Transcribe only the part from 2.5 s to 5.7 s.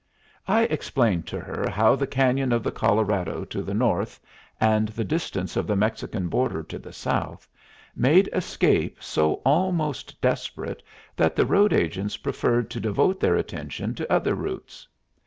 of the Colorado to the north, and the distance of